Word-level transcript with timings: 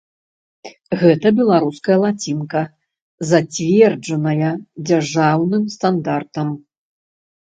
Гэта 1.01 1.27
беларуская 1.39 1.97
лацінка, 2.05 2.61
зацверджаная 3.31 4.49
дзяржаўным 4.87 5.63
стандартам. 5.75 6.47